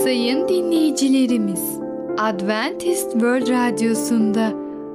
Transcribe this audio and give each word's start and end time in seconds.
Sayın 0.00 0.48
dinleyicilerimiz, 0.48 1.78
Adventist 2.18 3.12
World 3.12 3.48
Radyosu'nda 3.48 4.52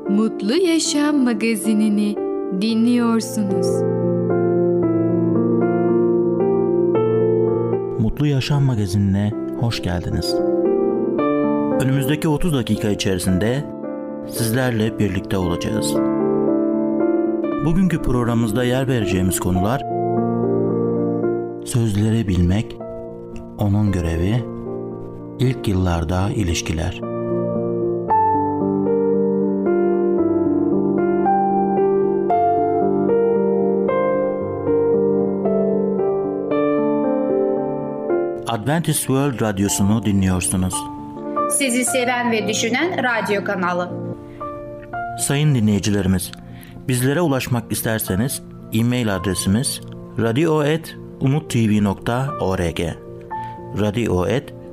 Mutlu 0.10 0.56
Yaşam 0.56 1.18
magazinini 1.18 2.16
dinliyorsunuz. 2.62 3.68
Mutlu 8.00 8.28
Yaşam 8.28 8.64
magazinine 8.64 9.32
hoş 9.60 9.82
geldiniz. 9.82 10.36
Önümüzdeki 11.82 12.28
30 12.28 12.54
dakika 12.54 12.90
içerisinde 12.90 13.64
sizlerle 14.28 15.00
birlikte 15.00 15.38
olacağız. 15.38 15.94
Bugünkü 17.66 18.02
programımızda 18.02 18.64
yer 18.64 18.88
vereceğimiz 18.88 19.40
konular 19.40 19.82
sözleri 21.66 22.28
bilmek, 22.28 22.78
onun 23.58 23.92
görevi, 23.92 24.57
ilk 25.40 25.68
yıllarda 25.68 26.30
ilişkiler. 26.30 27.02
Adventist 38.48 39.00
World 39.00 39.42
Radyosu'nu 39.42 40.06
dinliyorsunuz. 40.06 40.74
Sizi 41.52 41.86
seven 41.86 42.32
ve 42.32 42.48
düşünen 42.48 43.04
radyo 43.04 43.44
kanalı. 43.44 43.92
Sayın 45.20 45.56
dinleyicilerimiz, 45.56 46.32
bizlere 46.88 47.22
ulaşmak 47.22 47.72
isterseniz 47.72 48.42
e-mail 48.74 49.16
adresimiz 49.16 49.82
radio.umutv.org 50.20 52.80
radio.umutv.org 53.80 54.57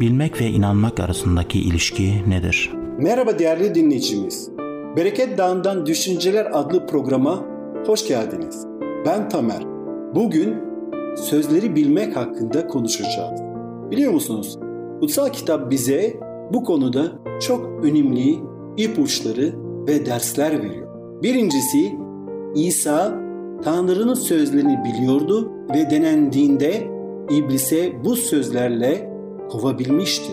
Bilmek 0.00 0.40
ve 0.40 0.46
inanmak 0.46 1.00
arasındaki 1.00 1.58
ilişki 1.58 2.30
nedir? 2.30 2.72
Merhaba 2.98 3.38
değerli 3.38 3.74
dinleyicimiz. 3.74 4.50
Bereket 4.96 5.38
Dağı'ndan 5.38 5.86
Düşünceler 5.86 6.48
adlı 6.52 6.86
programa 6.86 7.44
hoş 7.86 8.08
geldiniz. 8.08 8.66
Ben 9.06 9.28
Tamer. 9.28 9.62
Bugün 10.14 10.56
sözleri 11.16 11.76
bilmek 11.76 12.16
hakkında 12.16 12.66
konuşacağız. 12.66 13.40
Biliyor 13.90 14.12
musunuz? 14.12 14.58
Kutsal 15.00 15.28
kitap 15.28 15.70
bize 15.70 16.14
bu 16.52 16.64
konuda 16.64 17.12
çok 17.40 17.84
önemli 17.84 18.38
ipuçları 18.76 19.52
ve 19.88 20.06
dersler 20.06 20.62
veriyor. 20.62 20.88
Birincisi 21.22 21.92
İsa 22.54 23.20
Tanrı'nın 23.64 24.14
sözlerini 24.14 24.78
biliyordu 24.84 25.52
ve 25.74 25.90
denendiğinde 25.90 26.88
iblise 27.30 27.92
bu 28.04 28.16
sözlerle 28.16 29.09
kovabilmişti. 29.50 30.32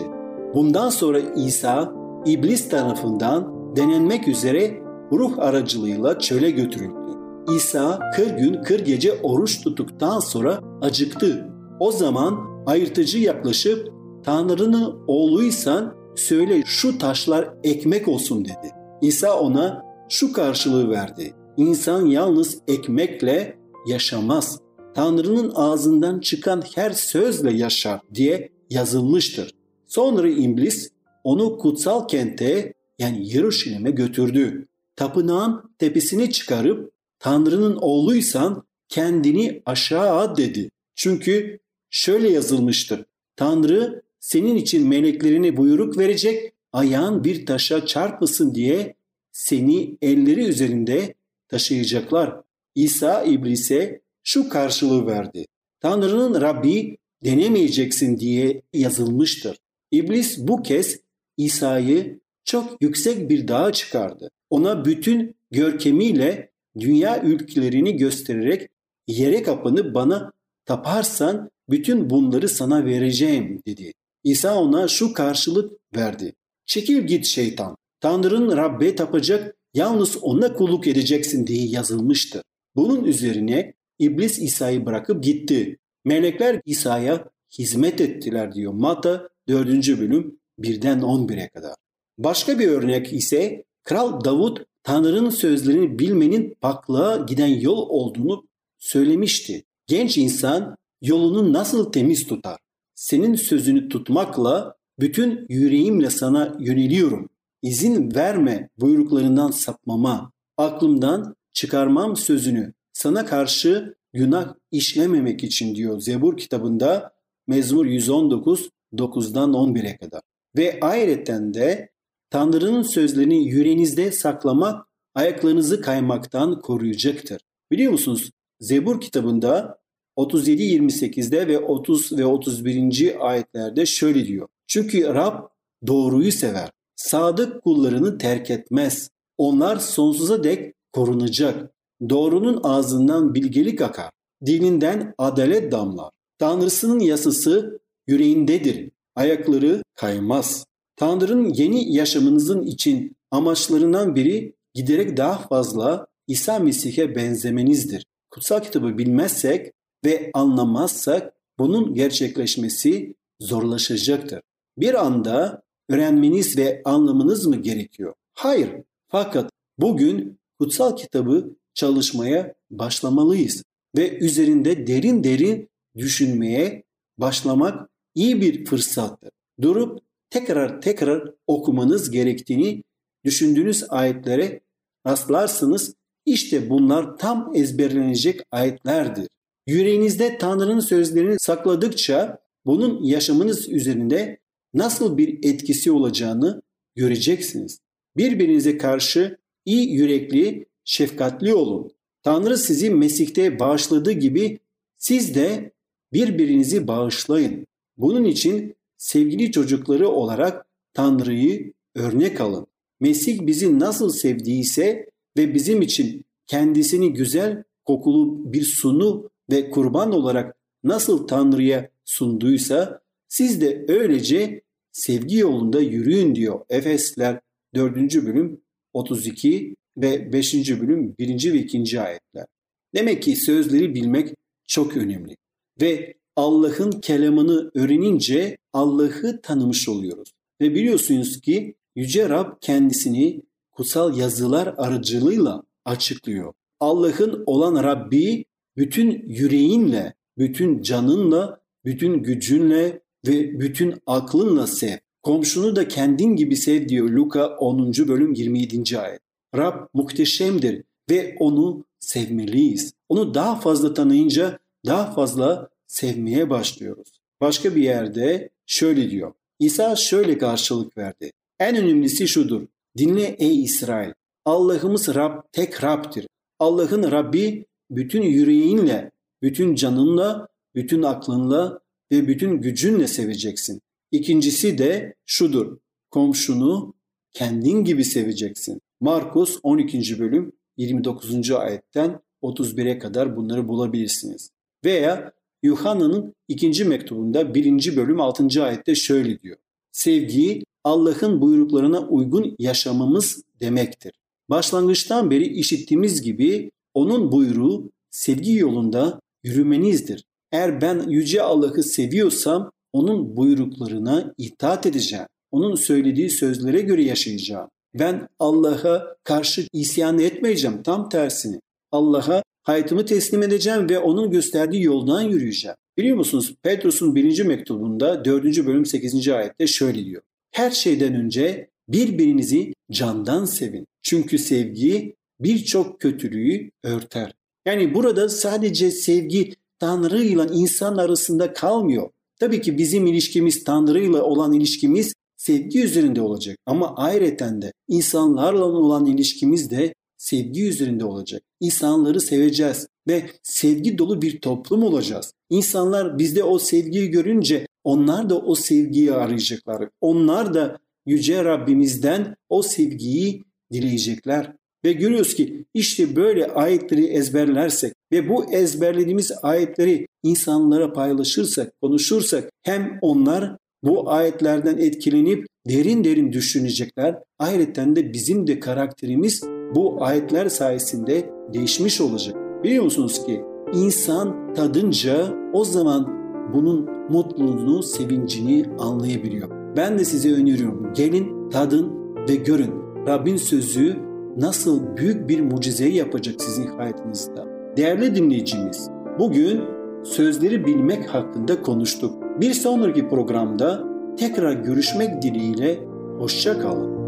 Bundan 0.54 0.88
sonra 0.88 1.18
İsa 1.18 1.92
iblis 2.26 2.68
tarafından 2.68 3.58
denenmek 3.76 4.28
üzere 4.28 4.82
ruh 5.12 5.38
aracılığıyla 5.38 6.18
çöle 6.18 6.50
götürüldü. 6.50 7.18
İsa 7.56 8.00
40 8.16 8.38
gün 8.38 8.62
40 8.62 8.86
gece 8.86 9.12
oruç 9.22 9.60
tuttuktan 9.60 10.20
sonra 10.20 10.60
acıktı. 10.82 11.48
O 11.80 11.92
zaman 11.92 12.38
ayırtıcı 12.66 13.18
yaklaşıp 13.18 13.88
Tanrı'nın 14.24 14.94
oğluysan 15.06 15.94
söyle 16.16 16.62
şu 16.66 16.98
taşlar 16.98 17.48
ekmek 17.64 18.08
olsun 18.08 18.44
dedi. 18.44 18.72
İsa 19.02 19.40
ona 19.40 19.82
şu 20.08 20.32
karşılığı 20.32 20.90
verdi. 20.90 21.34
İnsan 21.56 22.06
yalnız 22.06 22.58
ekmekle 22.68 23.58
yaşamaz. 23.86 24.60
Tanrı'nın 24.94 25.52
ağzından 25.54 26.20
çıkan 26.20 26.62
her 26.74 26.90
sözle 26.90 27.52
yaşar 27.52 28.00
diye 28.14 28.50
yazılmıştır. 28.70 29.54
Sonra 29.86 30.28
iblis 30.28 30.90
onu 31.24 31.58
kutsal 31.58 32.08
kente 32.08 32.74
yani 32.98 33.34
Yeruşalim'e 33.34 33.90
götürdü. 33.90 34.68
Tapınağın 34.96 35.70
tepesini 35.78 36.30
çıkarıp 36.30 36.92
Tanrı'nın 37.18 37.76
oğluysan 37.76 38.66
kendini 38.88 39.62
aşağı 39.66 40.18
at 40.18 40.38
dedi. 40.38 40.70
Çünkü 40.94 41.58
şöyle 41.90 42.30
yazılmıştır. 42.30 43.04
Tanrı 43.36 44.02
senin 44.20 44.56
için 44.56 44.88
meleklerini 44.88 45.56
buyruk 45.56 45.98
verecek, 45.98 46.52
ayağın 46.72 47.24
bir 47.24 47.46
taşa 47.46 47.86
çarpmasın 47.86 48.54
diye 48.54 48.94
seni 49.32 49.96
elleri 50.02 50.44
üzerinde 50.44 51.14
taşıyacaklar. 51.48 52.40
İsa 52.74 53.22
iblise 53.24 54.00
şu 54.22 54.48
karşılığı 54.48 55.06
verdi. 55.06 55.44
Tanrı'nın 55.80 56.40
Rabbi 56.40 56.98
denemeyeceksin 57.24 58.18
diye 58.18 58.62
yazılmıştır. 58.72 59.56
İblis 59.90 60.38
bu 60.38 60.62
kez 60.62 61.00
İsa'yı 61.36 62.20
çok 62.44 62.82
yüksek 62.82 63.30
bir 63.30 63.48
dağa 63.48 63.72
çıkardı. 63.72 64.30
Ona 64.50 64.84
bütün 64.84 65.36
görkemiyle 65.50 66.50
dünya 66.78 67.22
ülkelerini 67.22 67.96
göstererek 67.96 68.68
yere 69.06 69.42
kapanıp 69.42 69.94
bana 69.94 70.32
taparsan 70.64 71.50
bütün 71.70 72.10
bunları 72.10 72.48
sana 72.48 72.84
vereceğim 72.84 73.62
dedi. 73.66 73.92
İsa 74.24 74.60
ona 74.60 74.88
şu 74.88 75.12
karşılık 75.12 75.72
verdi. 75.96 76.34
Çekil 76.66 77.06
git 77.06 77.26
şeytan. 77.26 77.76
Tanrı'nın 78.00 78.56
Rabbe 78.56 78.94
tapacak, 78.94 79.56
yalnız 79.74 80.16
ona 80.22 80.52
kulluk 80.52 80.86
edeceksin 80.86 81.46
diye 81.46 81.66
yazılmıştı. 81.66 82.42
Bunun 82.76 83.04
üzerine 83.04 83.74
İblis 83.98 84.38
İsa'yı 84.38 84.86
bırakıp 84.86 85.24
gitti. 85.24 85.78
Melekler 86.04 86.60
İsa'ya 86.64 87.30
hizmet 87.58 88.00
ettiler 88.00 88.54
diyor 88.54 88.72
Mata 88.72 89.28
4. 89.48 89.66
bölüm 90.00 90.38
1'den 90.58 91.00
11'e 91.00 91.48
kadar. 91.48 91.74
Başka 92.18 92.58
bir 92.58 92.68
örnek 92.68 93.12
ise 93.12 93.64
Kral 93.84 94.24
Davut 94.24 94.64
Tanrı'nın 94.82 95.30
sözlerini 95.30 95.98
bilmenin 95.98 96.56
paklığa 96.60 97.16
giden 97.16 97.60
yol 97.60 97.88
olduğunu 97.88 98.46
söylemişti. 98.78 99.64
Genç 99.86 100.18
insan 100.18 100.76
yolunu 101.02 101.52
nasıl 101.52 101.92
temiz 101.92 102.26
tutar? 102.26 102.58
Senin 102.94 103.34
sözünü 103.34 103.88
tutmakla 103.88 104.76
bütün 105.00 105.46
yüreğimle 105.48 106.10
sana 106.10 106.56
yöneliyorum. 106.60 107.28
İzin 107.62 108.14
verme 108.14 108.68
buyruklarından 108.78 109.50
sapmama, 109.50 110.32
aklımdan 110.56 111.36
çıkarmam 111.52 112.16
sözünü 112.16 112.74
sana 112.92 113.26
karşı 113.26 113.94
günah 114.12 114.54
işlememek 114.70 115.44
için 115.44 115.74
diyor 115.74 116.00
Zebur 116.00 116.36
kitabında 116.36 117.12
Mezmur 117.46 117.86
119 117.86 118.70
9'dan 118.94 119.52
11'e 119.52 119.96
kadar. 119.96 120.20
Ve 120.56 120.78
ayrıca 120.80 121.54
de 121.54 121.90
Tanrı'nın 122.30 122.82
sözlerini 122.82 123.48
yüreğinizde 123.48 124.12
saklamak 124.12 124.86
ayaklarınızı 125.14 125.80
kaymaktan 125.80 126.60
koruyacaktır. 126.60 127.42
Biliyor 127.70 127.92
musunuz? 127.92 128.30
Zebur 128.60 129.00
kitabında 129.00 129.78
37-28'de 130.16 131.48
ve 131.48 131.58
30 131.58 132.18
ve 132.18 132.26
31. 132.26 133.28
ayetlerde 133.28 133.86
şöyle 133.86 134.26
diyor. 134.26 134.48
Çünkü 134.66 135.04
Rab 135.04 135.48
doğruyu 135.86 136.32
sever. 136.32 136.70
Sadık 136.96 137.62
kullarını 137.62 138.18
terk 138.18 138.50
etmez. 138.50 139.10
Onlar 139.38 139.76
sonsuza 139.76 140.44
dek 140.44 140.74
korunacak. 140.92 141.74
Doğrunun 142.08 142.60
ağzından 142.62 143.34
bilgelik 143.34 143.80
akar. 143.80 144.10
Dilinden 144.46 145.14
adalet 145.18 145.72
damlar. 145.72 146.10
Tanrısının 146.38 147.00
yasası 147.00 147.80
yüreğindedir. 148.06 148.90
Ayakları 149.14 149.82
kaymaz. 149.94 150.66
Tanrı'nın 150.96 151.52
yeni 151.54 151.94
yaşamınızın 151.94 152.62
için 152.62 153.16
amaçlarından 153.30 154.14
biri 154.14 154.54
giderek 154.74 155.16
daha 155.16 155.48
fazla 155.48 156.06
İsa 156.26 156.58
Mesih'e 156.58 157.14
benzemenizdir. 157.14 158.06
Kutsal 158.30 158.60
kitabı 158.60 158.98
bilmezsek 158.98 159.72
ve 160.04 160.30
anlamazsak 160.34 161.32
bunun 161.58 161.94
gerçekleşmesi 161.94 163.14
zorlaşacaktır. 163.40 164.40
Bir 164.78 165.06
anda 165.06 165.62
öğrenmeniz 165.88 166.58
ve 166.58 166.82
anlamanız 166.84 167.46
mı 167.46 167.56
gerekiyor? 167.56 168.14
Hayır. 168.34 168.70
Fakat 169.08 169.50
bugün 169.78 170.38
kutsal 170.58 170.96
kitabı 170.96 171.56
çalışmaya 171.78 172.54
başlamalıyız 172.70 173.62
ve 173.96 174.18
üzerinde 174.18 174.86
derin 174.86 175.24
derin 175.24 175.68
düşünmeye 175.96 176.84
başlamak 177.18 177.90
iyi 178.14 178.40
bir 178.40 178.64
fırsattır. 178.64 179.30
Durup 179.60 180.00
tekrar 180.30 180.80
tekrar 180.80 181.34
okumanız 181.46 182.10
gerektiğini 182.10 182.82
düşündüğünüz 183.24 183.84
ayetlere 183.88 184.60
rastlarsınız. 185.06 185.94
İşte 186.26 186.70
bunlar 186.70 187.16
tam 187.16 187.52
ezberlenecek 187.54 188.40
ayetlerdir. 188.50 189.28
Yüreğinizde 189.66 190.38
Tanrı'nın 190.38 190.80
sözlerini 190.80 191.36
sakladıkça 191.38 192.38
bunun 192.66 193.04
yaşamınız 193.04 193.68
üzerinde 193.68 194.38
nasıl 194.74 195.18
bir 195.18 195.38
etkisi 195.42 195.92
olacağını 195.92 196.62
göreceksiniz. 196.94 197.78
Birbirinize 198.16 198.78
karşı 198.78 199.38
iyi 199.64 199.92
yürekli, 199.92 200.66
şefkatli 200.88 201.54
olun. 201.54 201.90
Tanrı 202.22 202.58
sizi 202.58 202.90
Mesih'te 202.90 203.58
bağışladığı 203.58 204.12
gibi 204.12 204.58
siz 204.96 205.34
de 205.34 205.72
birbirinizi 206.12 206.88
bağışlayın. 206.88 207.66
Bunun 207.96 208.24
için 208.24 208.74
sevgili 208.96 209.52
çocukları 209.52 210.08
olarak 210.08 210.66
Tanrı'yı 210.94 211.72
örnek 211.94 212.40
alın. 212.40 212.66
Mesih 213.00 213.46
bizi 213.46 213.78
nasıl 213.78 214.10
sevdiyse 214.10 215.10
ve 215.36 215.54
bizim 215.54 215.82
için 215.82 216.24
kendisini 216.46 217.12
güzel 217.12 217.64
kokulu 217.84 218.52
bir 218.52 218.64
sunu 218.64 219.30
ve 219.50 219.70
kurban 219.70 220.12
olarak 220.12 220.56
nasıl 220.84 221.26
Tanrı'ya 221.26 221.90
sunduysa 222.04 223.00
siz 223.28 223.60
de 223.60 223.84
öylece 223.88 224.62
sevgi 224.92 225.36
yolunda 225.36 225.80
yürüyün 225.80 226.34
diyor 226.34 226.60
Efesler 226.70 227.40
4. 227.74 227.96
bölüm 227.96 228.60
32 228.92 229.76
ve 230.02 230.32
5. 230.32 230.54
bölüm 230.80 231.14
1. 231.18 231.52
ve 231.52 231.58
2. 231.58 232.00
ayetler. 232.00 232.46
Demek 232.94 233.22
ki 233.22 233.36
sözleri 233.36 233.94
bilmek 233.94 234.34
çok 234.66 234.96
önemli. 234.96 235.36
Ve 235.80 236.14
Allah'ın 236.36 236.90
kelamını 236.90 237.70
öğrenince 237.74 238.56
Allah'ı 238.72 239.40
tanımış 239.42 239.88
oluyoruz. 239.88 240.32
Ve 240.60 240.74
biliyorsunuz 240.74 241.40
ki 241.40 241.74
Yüce 241.96 242.28
Rab 242.28 242.52
kendisini 242.60 243.42
kutsal 243.72 244.18
yazılar 244.18 244.74
aracılığıyla 244.76 245.62
açıklıyor. 245.84 246.52
Allah'ın 246.80 247.42
olan 247.46 247.84
Rabbi 247.84 248.44
bütün 248.76 249.22
yüreğinle, 249.26 250.14
bütün 250.38 250.82
canınla, 250.82 251.60
bütün 251.84 252.22
gücünle 252.22 253.00
ve 253.26 253.60
bütün 253.60 253.94
aklınla 254.06 254.66
sev. 254.66 254.96
Komşunu 255.22 255.76
da 255.76 255.88
kendin 255.88 256.36
gibi 256.36 256.56
sev 256.56 256.88
diyor 256.88 257.08
Luka 257.08 257.46
10. 257.46 257.92
bölüm 257.92 258.34
27. 258.34 258.98
ayet. 258.98 259.20
Rab 259.56 259.88
muhteşemdir 259.94 260.84
ve 261.10 261.36
onu 261.38 261.84
sevmeliyiz. 262.00 262.92
Onu 263.08 263.34
daha 263.34 263.60
fazla 263.60 263.94
tanıyınca 263.94 264.58
daha 264.86 265.12
fazla 265.14 265.68
sevmeye 265.86 266.50
başlıyoruz. 266.50 267.20
Başka 267.40 267.76
bir 267.76 267.82
yerde 267.82 268.50
şöyle 268.66 269.10
diyor. 269.10 269.32
İsa 269.58 269.96
şöyle 269.96 270.38
karşılık 270.38 270.98
verdi. 270.98 271.32
En 271.60 271.76
önemlisi 271.76 272.28
şudur. 272.28 272.66
Dinle 272.98 273.36
ey 273.38 273.62
İsrail. 273.64 274.12
Allah'ımız 274.44 275.14
Rab 275.14 275.42
tek 275.52 275.84
Rab'dir. 275.84 276.26
Allah'ın 276.58 277.10
Rabbi 277.10 277.66
bütün 277.90 278.22
yüreğinle, 278.22 279.10
bütün 279.42 279.74
canınla, 279.74 280.48
bütün 280.74 281.02
aklınla 281.02 281.80
ve 282.12 282.28
bütün 282.28 282.60
gücünle 282.60 283.08
seveceksin. 283.08 283.80
İkincisi 284.10 284.78
de 284.78 285.14
şudur. 285.26 285.78
Komşunu 286.10 286.94
kendin 287.32 287.84
gibi 287.84 288.04
seveceksin. 288.04 288.80
Markus 289.00 289.58
12. 289.62 290.18
bölüm 290.18 290.52
29. 290.76 291.50
ayetten 291.50 292.20
31'e 292.42 292.98
kadar 292.98 293.36
bunları 293.36 293.68
bulabilirsiniz. 293.68 294.50
Veya 294.84 295.32
Yuhanna'nın 295.62 296.34
ikinci 296.48 296.84
mektubunda 296.84 297.54
1. 297.54 297.96
bölüm 297.96 298.20
6. 298.20 298.64
ayette 298.64 298.94
şöyle 298.94 299.40
diyor. 299.40 299.56
Sevgi 299.92 300.62
Allah'ın 300.84 301.40
buyruklarına 301.40 302.00
uygun 302.00 302.56
yaşamamız 302.58 303.42
demektir. 303.60 304.12
Başlangıçtan 304.50 305.30
beri 305.30 305.46
işittiğimiz 305.46 306.22
gibi 306.22 306.70
onun 306.94 307.32
buyruğu 307.32 307.90
sevgi 308.10 308.54
yolunda 308.54 309.20
yürümenizdir. 309.44 310.24
Eğer 310.52 310.80
ben 310.80 311.08
yüce 311.08 311.42
Allah'ı 311.42 311.82
seviyorsam 311.82 312.70
onun 312.92 313.36
buyruklarına 313.36 314.34
itaat 314.38 314.86
edeceğim. 314.86 315.26
Onun 315.50 315.74
söylediği 315.74 316.30
sözlere 316.30 316.80
göre 316.80 317.04
yaşayacağım. 317.04 317.68
Ben 317.94 318.28
Allah'a 318.38 319.16
karşı 319.24 319.66
isyan 319.72 320.18
etmeyeceğim. 320.18 320.82
Tam 320.82 321.08
tersini. 321.08 321.60
Allah'a 321.92 322.42
hayatımı 322.62 323.06
teslim 323.06 323.42
edeceğim 323.42 323.90
ve 323.90 323.98
onun 323.98 324.30
gösterdiği 324.30 324.82
yoldan 324.82 325.22
yürüyeceğim. 325.22 325.76
Biliyor 325.98 326.16
musunuz 326.16 326.54
Petrus'un 326.62 327.14
birinci 327.14 327.44
mektubunda 327.44 328.24
4. 328.24 328.66
bölüm 328.66 328.86
8. 328.86 329.28
ayette 329.28 329.66
şöyle 329.66 330.04
diyor. 330.04 330.22
Her 330.50 330.70
şeyden 330.70 331.14
önce 331.14 331.70
birbirinizi 331.88 332.74
candan 332.90 333.44
sevin. 333.44 333.86
Çünkü 334.02 334.38
sevgi 334.38 335.16
birçok 335.40 336.00
kötülüğü 336.00 336.70
örter. 336.84 337.34
Yani 337.66 337.94
burada 337.94 338.28
sadece 338.28 338.90
sevgi 338.90 339.54
Tanrı 339.78 340.22
ile 340.22 340.46
insan 340.52 340.96
arasında 340.96 341.52
kalmıyor. 341.52 342.10
Tabii 342.40 342.60
ki 342.60 342.78
bizim 342.78 343.06
ilişkimiz 343.06 343.64
Tanrı 343.64 344.00
ile 344.00 344.16
olan 344.16 344.52
ilişkimiz 344.52 345.12
sevgi 345.48 345.82
üzerinde 345.82 346.20
olacak. 346.20 346.58
Ama 346.66 346.94
ayrıca 346.96 347.62
de 347.62 347.72
insanlarla 347.88 348.64
olan 348.64 349.06
ilişkimiz 349.06 349.70
de 349.70 349.94
sevgi 350.16 350.68
üzerinde 350.68 351.04
olacak. 351.04 351.42
İnsanları 351.60 352.20
seveceğiz 352.20 352.86
ve 353.08 353.30
sevgi 353.42 353.98
dolu 353.98 354.22
bir 354.22 354.40
toplum 354.40 354.82
olacağız. 354.82 355.32
İnsanlar 355.50 356.18
bizde 356.18 356.44
o 356.44 356.58
sevgiyi 356.58 357.10
görünce 357.10 357.66
onlar 357.84 358.30
da 358.30 358.38
o 358.38 358.54
sevgiyi 358.54 359.12
arayacaklar. 359.12 359.88
Onlar 360.00 360.54
da 360.54 360.78
yüce 361.06 361.44
Rabbimizden 361.44 362.36
o 362.48 362.62
sevgiyi 362.62 363.44
dileyecekler. 363.72 364.52
Ve 364.84 364.92
görüyoruz 364.92 365.34
ki 365.34 365.64
işte 365.74 366.16
böyle 366.16 366.46
ayetleri 366.46 367.04
ezberlersek 367.06 367.92
ve 368.12 368.28
bu 368.28 368.52
ezberlediğimiz 368.52 369.32
ayetleri 369.42 370.06
insanlara 370.22 370.92
paylaşırsak, 370.92 371.72
konuşursak 371.82 372.50
hem 372.62 372.98
onlar 373.02 373.56
bu 373.82 374.10
ayetlerden 374.10 374.78
etkilenip 374.78 375.46
derin 375.68 376.04
derin 376.04 376.32
düşünecekler. 376.32 377.18
Ayrıca 377.38 377.96
de 377.96 378.12
bizim 378.12 378.46
de 378.46 378.60
karakterimiz 378.60 379.42
bu 379.74 380.04
ayetler 380.04 380.48
sayesinde 380.48 381.30
değişmiş 381.54 382.00
olacak. 382.00 382.36
Biliyor 382.64 382.84
musunuz 382.84 383.26
ki 383.26 383.40
insan 383.74 384.54
tadınca 384.54 385.34
o 385.52 385.64
zaman 385.64 386.08
bunun 386.54 386.88
mutluluğunu, 387.10 387.82
sevincini 387.82 388.64
anlayabiliyor. 388.78 389.48
Ben 389.76 389.98
de 389.98 390.04
size 390.04 390.32
öneriyorum. 390.32 390.92
Gelin, 390.94 391.50
tadın 391.50 391.92
ve 392.28 392.34
görün. 392.34 392.72
Rabbin 393.06 393.36
sözü 393.36 393.96
nasıl 394.36 394.96
büyük 394.96 395.28
bir 395.28 395.40
mucizeyi 395.40 395.94
yapacak 395.94 396.42
sizin 396.42 396.66
hayatınızda. 396.66 397.46
Değerli 397.76 398.14
dinleyicimiz, 398.14 398.90
bugün 399.18 399.60
sözleri 400.08 400.66
bilmek 400.66 401.14
hakkında 401.14 401.62
konuştuk. 401.62 402.40
Bir 402.40 402.54
sonraki 402.54 403.08
programda 403.08 403.84
tekrar 404.18 404.52
görüşmek 404.52 405.22
dileğiyle 405.22 405.78
hoşça 406.18 406.60
kalın. 406.60 406.98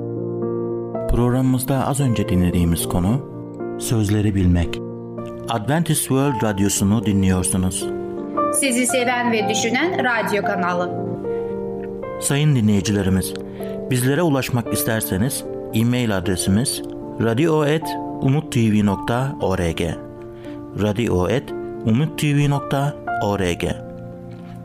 Programımızda 1.09 1.87
az 1.87 2.00
önce 2.00 2.28
dinlediğimiz 2.28 2.88
konu 2.88 3.21
sözleri 3.78 4.35
bilmek. 4.35 4.80
Adventist 5.49 6.00
World 6.00 6.42
Radyosu'nu 6.42 7.07
dinliyorsunuz. 7.07 7.87
Sizi 8.54 8.87
seven 8.87 9.33
ve 9.33 9.49
düşünen 9.49 10.04
radyo 10.04 10.42
kanalı. 10.42 10.90
Sayın 12.21 12.57
dinleyicilerimiz, 12.57 13.35
bizlere 13.90 14.23
ulaşmak 14.23 14.73
isterseniz 14.73 15.45
e-mail 15.75 16.19
adresimiz 16.19 16.83
radio.umutv.org 17.21 19.80
radio.umutv.org 20.83 21.59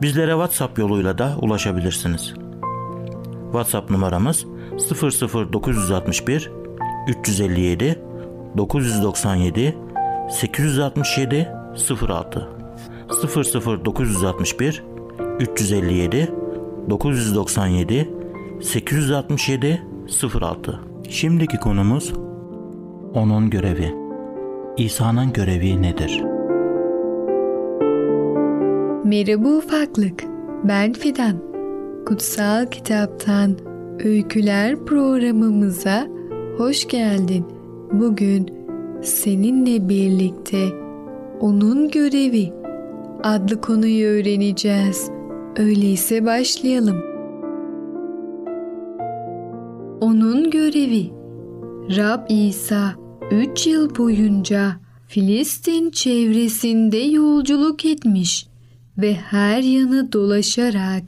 Bizlere 0.01 0.31
WhatsApp 0.31 0.79
yoluyla 0.79 1.17
da 1.17 1.35
ulaşabilirsiniz. 1.41 2.33
WhatsApp 3.51 3.89
numaramız 3.89 4.45
00961 5.53 6.51
357 7.07 7.99
997 8.57 9.77
867 10.31 11.49
06 12.09 12.49
00961 13.85 14.83
357 15.39 16.31
997 16.89 18.09
867 18.61 19.81
06 20.41 20.79
Şimdiki 21.09 21.57
konumuz 21.57 22.13
onun 23.13 23.49
görevi. 23.49 23.95
İsa'nın 24.77 25.33
görevi 25.33 25.81
nedir? 25.81 26.34
Merhaba 29.05 29.49
ufaklık. 29.49 30.23
Ben 30.63 30.93
Fidan. 30.93 31.35
Kutsal 32.05 32.65
Kitaptan 32.65 33.55
Öyküler 34.03 34.85
programımıza 34.85 36.07
hoş 36.57 36.87
geldin. 36.87 37.45
Bugün 37.91 38.49
seninle 39.03 39.89
birlikte 39.89 40.67
onun 41.39 41.91
görevi 41.91 42.53
adlı 43.23 43.61
konuyu 43.61 44.07
öğreneceğiz. 44.07 45.09
Öyleyse 45.57 46.25
başlayalım. 46.25 47.03
onun 50.01 50.49
görevi. 50.51 51.11
Rab 51.97 52.29
İsa 52.29 52.95
3 53.31 53.67
yıl 53.67 53.95
boyunca 53.95 54.71
Filistin 55.07 55.89
çevresinde 55.89 56.97
yolculuk 56.97 57.85
etmiş 57.85 58.54
ve 58.97 59.13
her 59.13 59.61
yanı 59.63 60.11
dolaşarak 60.13 61.03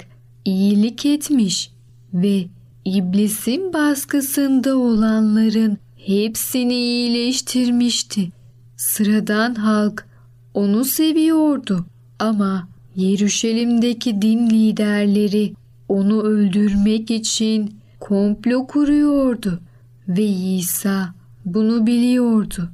iyilik 0.46 1.06
etmiş 1.06 1.72
ve 2.14 2.46
iblisin 2.86 3.74
baskısında 3.74 4.78
olanların 4.78 5.78
hepsini 6.06 6.76
iyileştirmişti. 6.76 8.30
Sıradan 8.78 9.56
halk 9.56 10.06
onu 10.54 10.86
seviyordu 10.86 11.86
ama 12.20 12.68
Yeruşalim'deki 12.96 14.22
din 14.22 14.50
liderleri 14.50 15.54
onu 15.90 16.22
öldürmek 16.22 17.12
için 17.12 17.76
komplo 18.00 18.68
kuruyordu 18.68 19.60
ve 20.08 20.26
İsa 20.26 21.14
bunu 21.46 21.88
biliyordu. 21.88 22.70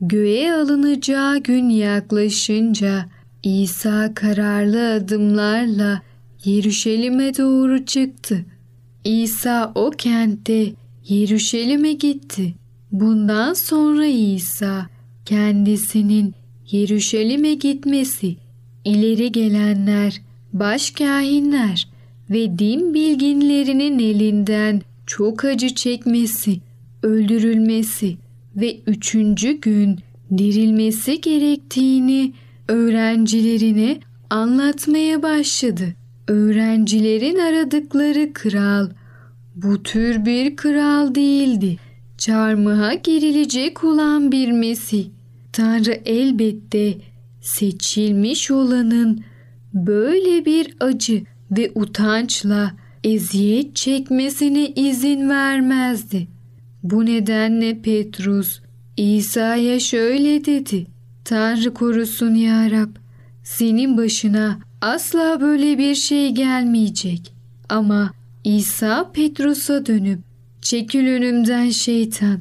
Göğe 0.00 0.52
alınacağı 0.52 1.38
gün 1.38 1.68
yaklaşınca 1.68 3.06
İsa 3.42 4.14
kararlı 4.14 4.92
adımlarla 4.92 6.02
Yeruşalim'e 6.44 7.36
doğru 7.36 7.84
çıktı. 7.84 8.44
İsa 9.04 9.72
o 9.74 9.90
kentte 9.90 10.72
Yeruşalim'e 11.08 11.92
gitti. 11.92 12.54
Bundan 12.92 13.54
sonra 13.54 14.06
İsa 14.06 14.86
kendisinin 15.24 16.34
Yeruşalim'e 16.70 17.54
gitmesi, 17.54 18.36
ileri 18.84 19.32
gelenler, 19.32 20.20
başkahinler 20.52 21.88
ve 22.30 22.58
din 22.58 22.94
bilginlerinin 22.94 23.98
elinden 23.98 24.82
çok 25.06 25.44
acı 25.44 25.74
çekmesi, 25.74 26.60
öldürülmesi 27.02 28.16
ve 28.56 28.78
üçüncü 28.86 29.60
gün 29.60 29.98
dirilmesi 30.38 31.20
gerektiğini 31.20 32.32
öğrencilerine 32.68 34.00
anlatmaya 34.30 35.22
başladı. 35.22 35.94
Öğrencilerin 36.28 37.38
aradıkları 37.38 38.32
kral 38.32 38.88
bu 39.56 39.82
tür 39.82 40.24
bir 40.24 40.56
kral 40.56 41.14
değildi. 41.14 41.76
Çarmıha 42.18 42.94
girilecek 42.94 43.84
olan 43.84 44.32
bir 44.32 44.52
Mesih. 44.52 45.06
Tanrı 45.52 46.00
elbette 46.04 46.94
seçilmiş 47.40 48.50
olanın 48.50 49.24
böyle 49.74 50.44
bir 50.44 50.76
acı 50.80 51.22
ve 51.50 51.72
utançla 51.74 52.72
eziyet 53.04 53.76
çekmesine 53.76 54.68
izin 54.68 55.28
vermezdi. 55.28 56.28
Bu 56.82 57.06
nedenle 57.06 57.82
Petrus 57.82 58.60
İsa'ya 58.96 59.80
şöyle 59.80 60.44
dedi. 60.44 60.86
Tanrı 61.28 61.74
korusun 61.74 62.34
ya 62.34 62.70
Rab. 62.70 62.88
Senin 63.42 63.96
başına 63.96 64.58
asla 64.80 65.40
böyle 65.40 65.78
bir 65.78 65.94
şey 65.94 66.30
gelmeyecek. 66.30 67.32
Ama 67.68 68.10
İsa 68.44 69.10
Petrus'a 69.12 69.86
dönüp 69.86 70.18
çekil 70.62 71.06
önümden 71.06 71.70
şeytan 71.70 72.40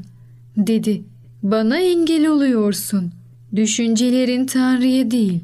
dedi. 0.58 1.04
Bana 1.44 1.78
engel 1.78 2.28
oluyorsun. 2.28 3.12
Düşüncelerin 3.56 4.46
Tanrı'ya 4.46 5.12
değil, 5.12 5.40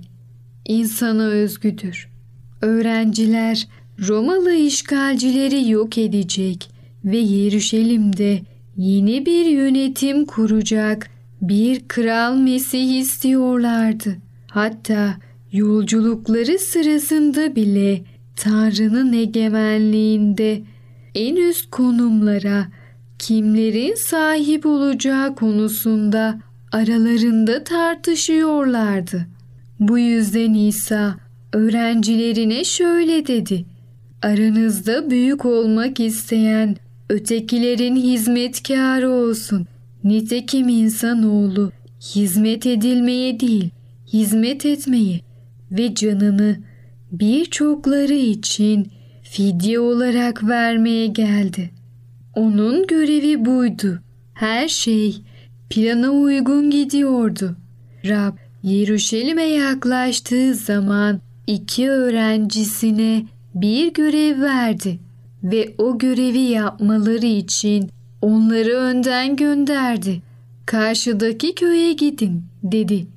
insana 0.66 1.24
özgüdür. 1.24 2.10
Öğrenciler 2.62 3.68
Romalı 4.08 4.54
işgalcileri 4.54 5.70
yok 5.70 5.98
edecek 5.98 6.70
ve 7.06 7.18
Yeruşalim'de 7.18 8.42
yeni 8.78 9.26
bir 9.26 9.46
yönetim 9.46 10.26
kuracak 10.26 11.13
bir 11.50 11.88
kral 11.88 12.38
Mesih 12.38 13.00
istiyorlardı. 13.00 14.18
Hatta 14.48 15.16
yolculukları 15.52 16.60
sırasında 16.60 17.56
bile 17.56 18.02
Tanrı'nın 18.36 19.14
egemenliğinde 19.14 20.62
en 21.16 21.36
üst 21.36 21.72
konumlara 21.72 22.68
kimlerin 23.20 23.96
sahip 23.96 24.66
olacağı 24.66 25.36
konusunda 25.36 26.40
aralarında 26.72 27.64
tartışıyorlardı. 27.64 29.28
Bu 29.80 30.00
yüzden 30.00 30.54
İsa 30.54 31.16
öğrencilerine 31.54 32.64
şöyle 32.64 33.28
dedi. 33.28 33.66
Aranızda 34.22 35.10
büyük 35.10 35.46
olmak 35.46 36.00
isteyen 36.00 36.76
ötekilerin 37.10 37.96
hizmetkarı 37.96 39.10
olsun. 39.10 39.68
Nitekim 40.04 40.70
insanoğlu 40.70 41.72
hizmet 42.16 42.66
edilmeye 42.66 43.40
değil, 43.40 43.70
hizmet 44.14 44.66
etmeye 44.66 45.20
ve 45.72 45.96
canını 45.96 46.58
birçokları 47.12 48.14
için 48.14 48.92
fidye 49.24 49.80
olarak 49.80 50.44
vermeye 50.44 51.08
geldi. 51.08 51.70
Onun 52.36 52.88
görevi 52.88 53.46
buydu. 53.46 54.00
Her 54.34 54.68
şey 54.68 55.16
plana 55.70 56.10
uygun 56.10 56.72
gidiyordu. 56.72 57.56
Rab 58.06 58.38
Yeruşalim'e 58.64 59.44
yaklaştığı 59.44 60.54
zaman 60.54 61.22
iki 61.48 61.90
öğrencisine 61.90 63.26
bir 63.56 63.94
görev 63.94 64.42
verdi 64.42 65.00
ve 65.44 65.76
o 65.78 65.98
görevi 65.98 66.40
yapmaları 66.40 67.26
için 67.26 67.90
onları 68.24 68.72
önden 68.78 69.36
gönderdi. 69.36 70.22
Karşıdaki 70.66 71.56
köye 71.56 71.94
gidin 71.94 72.44
dedi. 72.64 73.08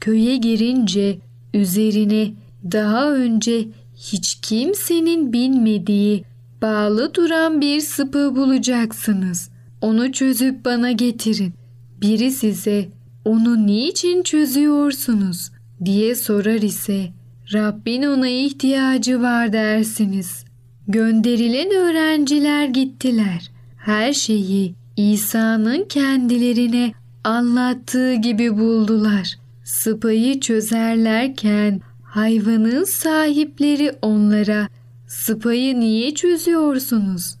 Köye 0.00 0.36
girince 0.36 1.18
üzerine 1.54 2.32
daha 2.72 3.12
önce 3.12 3.68
hiç 3.96 4.34
kimsenin 4.42 5.32
bilmediği 5.32 6.24
bağlı 6.62 7.14
duran 7.14 7.60
bir 7.60 7.80
sıpı 7.80 8.36
bulacaksınız. 8.36 9.50
Onu 9.80 10.12
çözüp 10.12 10.64
bana 10.64 10.92
getirin. 10.92 11.52
Biri 12.00 12.30
size 12.30 12.88
onu 13.24 13.66
niçin 13.66 14.22
çözüyorsunuz 14.22 15.50
diye 15.84 16.14
sorar 16.14 16.62
ise 16.62 17.08
Rabbin 17.52 18.02
ona 18.02 18.28
ihtiyacı 18.28 19.22
var 19.22 19.52
dersiniz. 19.52 20.44
Gönderilen 20.88 21.70
öğrenciler 21.70 22.66
gittiler. 22.66 23.53
Her 23.84 24.12
şeyi 24.12 24.74
İsa'nın 24.96 25.84
kendilerine 25.88 26.92
anlattığı 27.24 28.14
gibi 28.14 28.58
buldular. 28.58 29.38
Sıpayı 29.64 30.40
çözerlerken 30.40 31.80
hayvanın 32.02 32.84
sahipleri 32.84 33.92
onlara 34.02 34.68
sıpayı 35.06 35.80
niye 35.80 36.14
çözüyorsunuz 36.14 37.36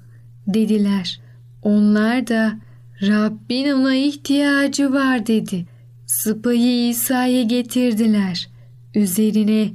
dediler. 0.46 1.20
Onlar 1.62 2.26
da 2.26 2.58
Rabbin 3.02 3.70
ona 3.70 3.94
ihtiyacı 3.94 4.92
var 4.92 5.26
dedi. 5.26 5.66
Sıpayı 6.06 6.88
İsa'ya 6.88 7.42
getirdiler. 7.42 8.48
Üzerine 8.94 9.70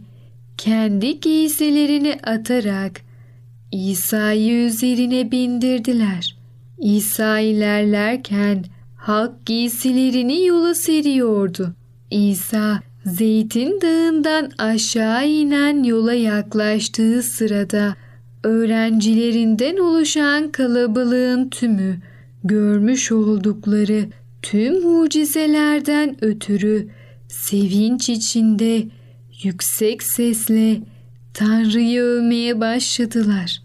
kendi 0.58 1.20
giysilerini 1.20 2.20
atarak 2.24 3.02
İsa'yı 3.72 4.54
üzerine 4.54 5.32
bindirdiler. 5.32 6.39
İsa 6.82 7.40
ilerlerken 7.40 8.66
halk 8.96 9.46
giysilerini 9.46 10.46
yola 10.46 10.76
seriyordu. 10.76 11.74
İsa 12.12 12.82
Zeytin 13.06 13.82
Dağı'ndan 13.82 14.52
aşağı 14.58 15.28
inen 15.28 15.84
yola 15.84 16.14
yaklaştığı 16.14 17.24
sırada 17.24 17.96
öğrencilerinden 18.44 19.78
oluşan 19.78 20.52
kalabalığın 20.52 21.50
tümü 21.50 21.98
görmüş 22.44 23.12
oldukları 23.12 24.06
tüm 24.42 24.84
mucizelerden 24.84 26.16
ötürü 26.22 26.88
sevinç 27.28 28.10
içinde 28.10 28.88
yüksek 29.44 30.04
sesle 30.04 30.82
Tanrı'yı 31.34 32.02
övmeye 32.02 32.60
başladılar. 32.60 33.62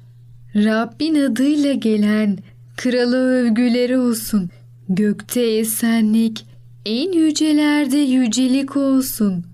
Rabbin 0.55 1.15
adıyla 1.15 1.73
gelen 1.73 2.39
krala 2.77 3.17
övgüleri 3.17 3.99
olsun. 3.99 4.51
Gökte 4.89 5.43
esenlik, 5.43 6.47
en 6.87 7.13
yücelerde 7.13 7.99
yücelik 7.99 8.77
olsun 8.77 9.45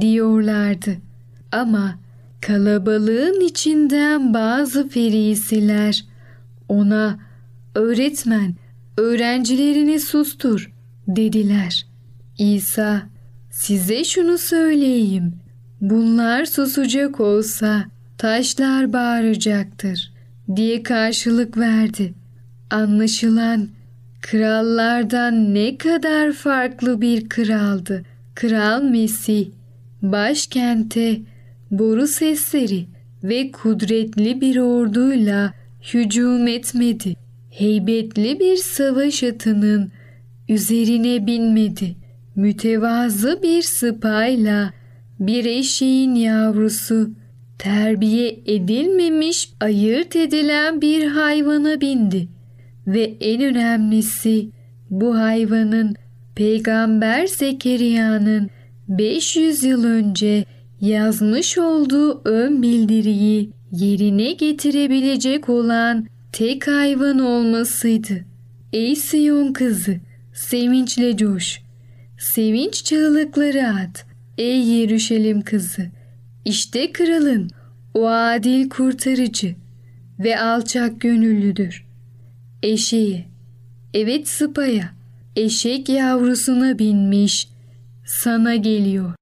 diyorlardı. 0.00 0.96
Ama 1.52 1.98
kalabalığın 2.40 3.40
içinden 3.40 4.34
bazı 4.34 4.88
ferisiler 4.88 6.04
ona 6.68 7.18
öğretmen 7.74 8.54
öğrencilerini 8.96 10.00
sustur 10.00 10.72
dediler. 11.08 11.86
İsa 12.38 13.02
size 13.50 14.04
şunu 14.04 14.38
söyleyeyim. 14.38 15.34
Bunlar 15.80 16.44
susacak 16.44 17.20
olsa 17.20 17.84
taşlar 18.18 18.92
bağıracaktır 18.92 20.12
diye 20.56 20.82
karşılık 20.82 21.56
verdi. 21.58 22.14
Anlaşılan 22.70 23.68
krallardan 24.20 25.54
ne 25.54 25.78
kadar 25.78 26.32
farklı 26.32 27.00
bir 27.00 27.28
kraldı. 27.28 28.02
Kral 28.34 28.82
Mesih 28.82 29.48
başkente 30.02 31.20
boru 31.70 32.06
sesleri 32.06 32.86
ve 33.24 33.52
kudretli 33.52 34.40
bir 34.40 34.56
orduyla 34.56 35.52
hücum 35.94 36.48
etmedi. 36.48 37.14
Heybetli 37.50 38.40
bir 38.40 38.56
savaş 38.56 39.22
atının 39.22 39.92
üzerine 40.48 41.26
binmedi. 41.26 41.96
Mütevazı 42.36 43.40
bir 43.42 43.62
sıpayla 43.62 44.72
bir 45.20 45.44
eşeğin 45.44 46.14
yavrusu 46.14 47.10
terbiye 47.58 48.40
edilmemiş 48.46 49.50
ayırt 49.60 50.16
edilen 50.16 50.80
bir 50.80 51.06
hayvana 51.06 51.80
bindi 51.80 52.28
ve 52.88 53.16
en 53.20 53.42
önemlisi 53.42 54.50
bu 54.90 55.18
hayvanın 55.18 55.94
Peygamber 56.34 57.26
Zekeriya'nın 57.26 58.50
500 58.88 59.64
yıl 59.64 59.84
önce 59.84 60.44
yazmış 60.80 61.58
olduğu 61.58 62.22
ön 62.24 62.62
bildiriyi 62.62 63.50
yerine 63.72 64.32
getirebilecek 64.32 65.48
olan 65.48 66.06
tek 66.32 66.68
hayvan 66.68 67.18
olmasıydı. 67.18 68.24
Ey 68.72 68.96
Siyon 68.96 69.52
kızı, 69.52 69.96
sevinçle 70.34 71.16
coş. 71.16 71.60
Sevinç 72.18 72.84
çığlıkları 72.84 73.68
at. 73.68 74.06
Ey 74.38 74.62
Yeruşalim 74.62 75.40
kızı, 75.40 75.90
işte 76.44 76.92
kralın, 76.92 77.50
o 77.94 78.08
adil 78.08 78.68
kurtarıcı 78.68 79.54
ve 80.18 80.40
alçak 80.40 81.00
gönüllüdür. 81.00 81.87
Eşeği, 82.62 83.24
evet 83.94 84.28
sıpaya, 84.28 84.94
eşek 85.36 85.88
yavrusuna 85.88 86.78
binmiş, 86.78 87.48
sana 88.06 88.56
geliyor. 88.56 89.14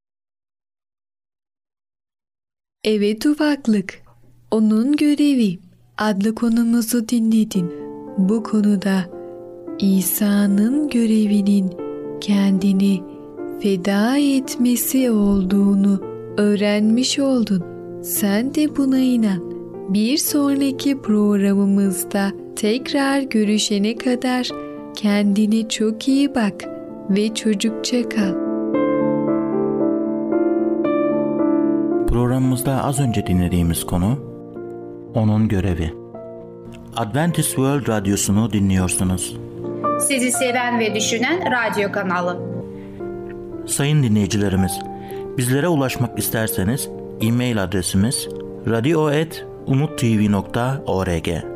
Evet 2.85 3.27
ufaklık, 3.27 4.03
onun 4.51 4.97
görevi 4.97 5.59
adlı 5.99 6.35
konumuzu 6.35 7.09
dinledin. 7.09 7.73
Bu 8.19 8.43
konuda 8.43 9.11
İsa'nın 9.81 10.89
görevinin 10.89 11.73
kendini 12.21 13.03
feda 13.63 14.17
etmesi 14.17 15.11
olduğunu 15.11 16.01
öğrenmiş 16.37 17.19
oldun. 17.19 17.65
Sen 18.03 18.55
de 18.55 18.77
buna 18.77 18.99
inan. 18.99 19.57
Bir 19.95 20.19
sonraki 20.19 21.03
programımızda 21.03 22.46
tekrar 22.57 23.21
görüşene 23.21 23.97
kadar 23.97 24.49
kendine 24.97 25.69
çok 25.69 26.09
iyi 26.09 26.35
bak 26.35 26.65
ve 27.11 27.35
çocukça 27.35 28.09
kal. 28.09 28.35
Programımızda 32.09 32.85
az 32.85 33.01
önce 33.01 33.27
dinlediğimiz 33.27 33.87
konu 33.87 34.19
onun 35.15 35.49
görevi. 35.49 35.93
Adventist 36.97 37.49
World 37.49 37.89
Radyosu'nu 37.89 38.53
dinliyorsunuz. 38.53 39.37
Sizi 40.01 40.33
seven 40.33 40.79
ve 40.79 40.95
düşünen 40.95 41.41
radyo 41.41 41.93
kanalı. 41.93 42.37
Sayın 43.67 44.03
dinleyicilerimiz, 44.03 44.79
bizlere 45.39 45.69
ulaşmak 45.69 46.19
isterseniz 46.19 46.89
e-mail 47.21 47.63
adresimiz 47.63 48.29
radio.umutv.org 48.67 51.56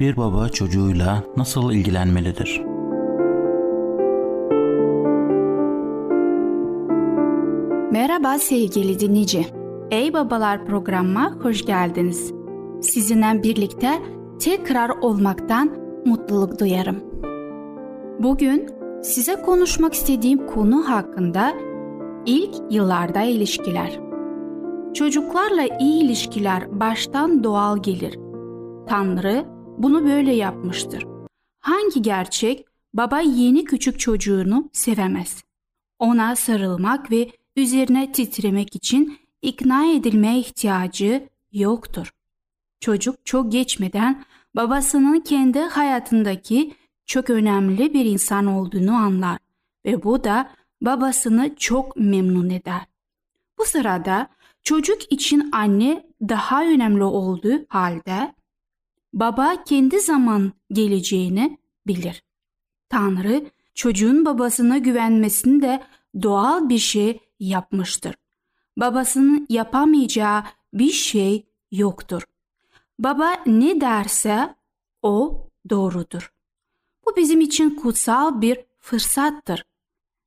Bir 0.00 0.16
baba 0.16 0.48
çocuğuyla 0.48 1.22
nasıl 1.36 1.72
ilgilenmelidir? 1.72 2.62
Merhaba 7.92 8.38
sevgili 8.38 9.00
dinleyici. 9.00 9.46
Ey 9.90 10.12
Babalar 10.12 10.66
programıma 10.66 11.36
hoş 11.42 11.64
geldiniz. 11.64 12.32
Sizinle 12.80 13.42
birlikte 13.42 14.02
tekrar 14.40 14.88
olmaktan 14.88 15.70
mutluluk 16.06 16.60
duyarım. 16.60 16.96
Bugün 18.18 18.70
size 19.02 19.34
konuşmak 19.34 19.94
istediğim 19.94 20.46
konu 20.46 20.88
hakkında 20.88 21.52
ilk 22.26 22.54
yıllarda 22.70 23.22
ilişkiler. 23.22 24.00
Çocuklarla 24.94 25.62
iyi 25.80 26.04
ilişkiler 26.04 26.80
baştan 26.80 27.44
doğal 27.44 27.82
gelir. 27.82 28.18
Tanrı 28.86 29.51
bunu 29.78 30.04
böyle 30.04 30.32
yapmıştır. 30.32 31.06
Hangi 31.60 32.02
gerçek 32.02 32.66
baba 32.94 33.20
yeni 33.20 33.64
küçük 33.64 34.00
çocuğunu 34.00 34.70
sevemez? 34.72 35.44
Ona 35.98 36.36
sarılmak 36.36 37.10
ve 37.10 37.30
üzerine 37.56 38.12
titremek 38.12 38.76
için 38.76 39.18
ikna 39.42 39.92
edilmeye 39.92 40.38
ihtiyacı 40.38 41.28
yoktur. 41.52 42.12
Çocuk 42.80 43.26
çok 43.26 43.52
geçmeden 43.52 44.24
babasının 44.56 45.20
kendi 45.20 45.58
hayatındaki 45.60 46.74
çok 47.06 47.30
önemli 47.30 47.94
bir 47.94 48.04
insan 48.04 48.46
olduğunu 48.46 48.92
anlar 48.92 49.38
ve 49.84 50.02
bu 50.02 50.24
da 50.24 50.50
babasını 50.80 51.56
çok 51.56 51.96
memnun 51.96 52.50
eder. 52.50 52.80
Bu 53.58 53.64
sırada 53.64 54.28
çocuk 54.62 55.12
için 55.12 55.50
anne 55.52 56.06
daha 56.22 56.64
önemli 56.64 57.04
olduğu 57.04 57.66
halde 57.68 58.34
baba 59.12 59.64
kendi 59.64 60.00
zaman 60.00 60.52
geleceğini 60.72 61.58
bilir. 61.86 62.24
Tanrı 62.88 63.50
çocuğun 63.74 64.24
babasına 64.24 64.78
güvenmesini 64.78 65.62
de 65.62 65.82
doğal 66.22 66.68
bir 66.68 66.78
şey 66.78 67.20
yapmıştır. 67.40 68.14
Babasının 68.76 69.46
yapamayacağı 69.48 70.44
bir 70.74 70.90
şey 70.90 71.46
yoktur. 71.70 72.22
Baba 72.98 73.32
ne 73.46 73.80
derse 73.80 74.54
o 75.02 75.46
doğrudur. 75.70 76.32
Bu 77.06 77.16
bizim 77.16 77.40
için 77.40 77.70
kutsal 77.70 78.40
bir 78.40 78.60
fırsattır. 78.78 79.64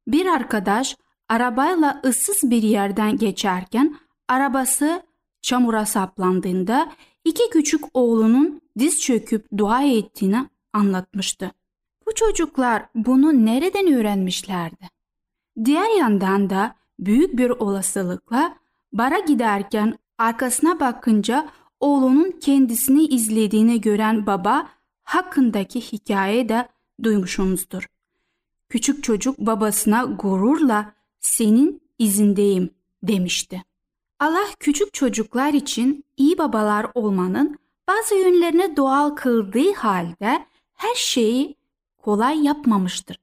Bir 0.07 0.25
arkadaş 0.25 0.97
arabayla 1.29 2.01
ıssız 2.05 2.51
bir 2.51 2.63
yerden 2.63 3.17
geçerken 3.17 3.97
arabası 4.27 5.03
çamura 5.41 5.85
saplandığında 5.85 6.91
iki 7.25 7.49
küçük 7.49 7.83
oğlunun 7.93 8.61
diz 8.79 9.01
çöküp 9.01 9.47
dua 9.57 9.83
ettiğini 9.83 10.49
anlatmıştı. 10.73 11.51
Bu 12.07 12.15
çocuklar 12.15 12.85
bunu 12.95 13.45
nereden 13.45 13.93
öğrenmişlerdi? 13.93 14.89
Diğer 15.65 15.97
yandan 15.99 16.49
da 16.49 16.75
büyük 16.99 17.37
bir 17.37 17.49
olasılıkla 17.49 18.57
bara 18.93 19.19
giderken 19.19 19.97
arkasına 20.17 20.79
bakınca 20.79 21.49
oğlunun 21.79 22.31
kendisini 22.31 23.05
izlediğini 23.05 23.81
gören 23.81 24.25
baba 24.25 24.67
hakkındaki 25.03 25.81
hikaye 25.81 26.49
de 26.49 26.67
duymuşsunuzdur. 27.03 27.87
Küçük 28.69 29.03
çocuk 29.03 29.39
babasına 29.39 30.03
gururla 30.03 30.93
senin 31.19 31.81
izindeyim 31.99 32.69
demişti. 33.03 33.63
Allah 34.19 34.45
küçük 34.59 34.93
çocuklar 34.93 35.53
için 35.53 36.03
iyi 36.17 36.37
babalar 36.37 36.87
olmanın 36.93 37.57
bazı 37.87 38.15
yönlerini 38.15 38.77
doğal 38.77 39.09
kıldığı 39.09 39.73
halde 39.73 40.45
her 40.73 40.95
şeyi 40.95 41.55
kolay 41.97 42.43
yapmamıştır. 42.43 43.19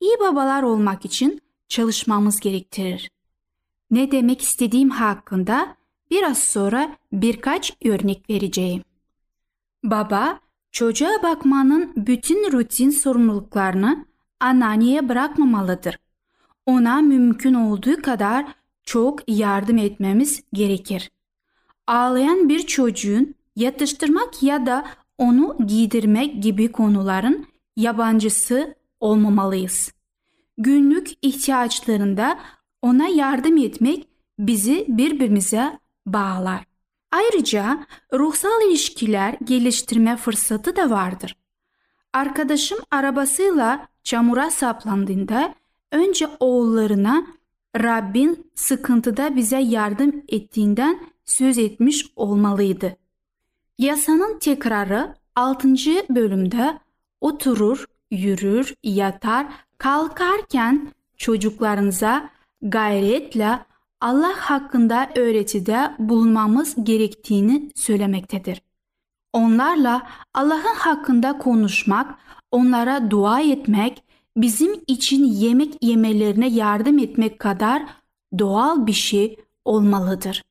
İyi 0.00 0.20
babalar 0.20 0.62
olmak 0.62 1.04
için 1.04 1.40
çalışmamız 1.68 2.40
gerektirir. 2.40 3.10
Ne 3.90 4.10
demek 4.10 4.42
istediğim 4.42 4.90
hakkında 4.90 5.76
biraz 6.10 6.38
sonra 6.38 6.96
birkaç 7.12 7.76
örnek 7.84 8.30
vereceğim. 8.30 8.82
Baba, 9.84 10.40
çocuğa 10.72 11.22
bakmanın 11.22 11.92
bütün 11.96 12.52
rutin 12.52 12.90
sorumluluklarını 12.90 14.06
anneanneye 14.40 15.08
bırakmamalıdır. 15.08 15.98
Ona 16.66 17.00
mümkün 17.00 17.54
olduğu 17.54 18.02
kadar 18.02 18.46
çok 18.84 19.20
yardım 19.28 19.78
etmemiz 19.78 20.42
gerekir. 20.52 21.10
Ağlayan 21.86 22.48
bir 22.48 22.66
çocuğun 22.66 23.34
yatıştırmak 23.60 24.42
ya 24.42 24.66
da 24.66 24.84
onu 25.18 25.56
giydirmek 25.66 26.42
gibi 26.42 26.72
konuların 26.72 27.46
yabancısı 27.76 28.74
olmamalıyız. 29.00 29.92
Günlük 30.58 31.08
ihtiyaçlarında 31.22 32.38
ona 32.82 33.08
yardım 33.08 33.56
etmek 33.56 34.08
bizi 34.38 34.84
birbirimize 34.88 35.78
bağlar. 36.06 36.64
Ayrıca 37.12 37.86
ruhsal 38.12 38.68
ilişkiler 38.68 39.36
geliştirme 39.44 40.16
fırsatı 40.16 40.76
da 40.76 40.90
vardır. 40.90 41.36
Arkadaşım 42.12 42.78
arabasıyla 42.90 43.88
çamura 44.02 44.50
saplandığında 44.50 45.54
önce 45.92 46.28
oğullarına 46.40 47.26
Rabbin 47.76 48.50
sıkıntıda 48.54 49.36
bize 49.36 49.58
yardım 49.58 50.22
ettiğinden 50.28 51.00
söz 51.24 51.58
etmiş 51.58 52.06
olmalıydı. 52.16 52.96
Yasanın 53.80 54.38
tekrarı 54.38 55.14
6. 55.36 55.68
bölümde 56.10 56.78
oturur, 57.20 57.84
yürür, 58.10 58.74
yatar, 58.82 59.46
kalkarken 59.78 60.92
çocuklarınıza 61.16 62.30
gayretle 62.62 63.58
Allah 64.00 64.34
hakkında 64.36 65.10
öğretide 65.16 65.90
bulunmamız 65.98 66.84
gerektiğini 66.84 67.70
söylemektedir. 67.74 68.62
Onlarla 69.32 70.06
Allah'ın 70.34 70.74
hakkında 70.76 71.38
konuşmak, 71.38 72.14
onlara 72.50 73.10
dua 73.10 73.40
etmek, 73.40 74.02
bizim 74.36 74.80
için 74.86 75.24
yemek 75.24 75.82
yemelerine 75.82 76.48
yardım 76.48 76.98
etmek 76.98 77.38
kadar 77.38 77.82
doğal 78.38 78.86
bir 78.86 78.92
şey 78.92 79.36
olmalıdır. 79.64 80.42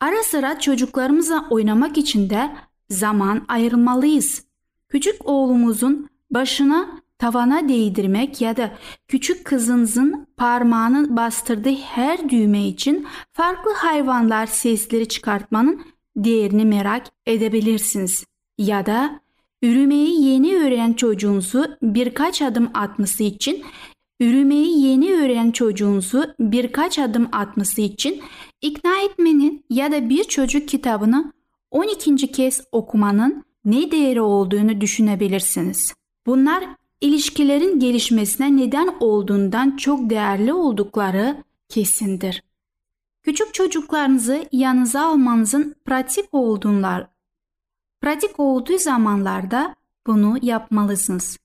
Ara 0.00 0.22
sıra 0.22 0.60
çocuklarımızla 0.60 1.46
oynamak 1.50 1.98
için 1.98 2.30
de 2.30 2.50
zaman 2.90 3.44
ayırmalıyız. 3.48 4.44
Küçük 4.88 5.28
oğlumuzun 5.28 6.08
başına 6.30 6.88
tavana 7.18 7.68
değdirmek 7.68 8.40
ya 8.40 8.56
da 8.56 8.70
küçük 9.08 9.44
kızınızın 9.44 10.26
parmağını 10.36 11.16
bastırdığı 11.16 11.74
her 11.74 12.28
düğme 12.28 12.68
için 12.68 13.06
farklı 13.32 13.72
hayvanlar 13.72 14.46
sesleri 14.46 15.08
çıkartmanın 15.08 15.82
değerini 16.16 16.64
merak 16.64 17.06
edebilirsiniz. 17.26 18.24
Ya 18.58 18.86
da 18.86 19.20
Yürümeyi 19.62 20.24
yeni 20.24 20.56
öğrenen 20.56 20.92
çocuğunuzu 20.92 21.66
birkaç 21.82 22.42
adım 22.42 22.70
atması 22.74 23.22
için 23.22 23.64
yürümeyi 24.20 24.86
yeni 24.86 25.14
öğrenen 25.14 25.50
çocuğunuzu 25.50 26.24
birkaç 26.40 26.98
adım 26.98 27.28
atması 27.32 27.80
için 27.80 28.22
ikna 28.60 29.00
etmenin 29.00 29.64
ya 29.70 29.92
da 29.92 30.08
bir 30.08 30.24
çocuk 30.24 30.68
kitabını 30.68 31.32
12. 31.70 32.16
kez 32.16 32.60
okumanın 32.72 33.44
ne 33.64 33.90
değeri 33.90 34.20
olduğunu 34.20 34.80
düşünebilirsiniz. 34.80 35.94
Bunlar 36.26 36.64
ilişkilerin 37.00 37.80
gelişmesine 37.80 38.56
neden 38.56 38.94
olduğundan 39.00 39.76
çok 39.76 40.10
değerli 40.10 40.52
oldukları 40.52 41.44
kesindir. 41.68 42.42
Küçük 43.22 43.54
çocuklarınızı 43.54 44.44
yanınıza 44.52 45.06
almanızın 45.06 45.74
pratik 45.84 46.34
olduğunlar 46.34 47.06
Pratik 48.00 48.40
olduğu 48.40 48.78
zamanlarda 48.78 49.74
bunu 50.06 50.38
yapmalısınız. 50.42 51.38